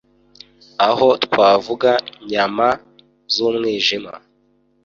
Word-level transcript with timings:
Aha 0.87 1.07
twavuga 1.25 1.91
nyama 2.31 2.67
z’umwijima 3.33 4.13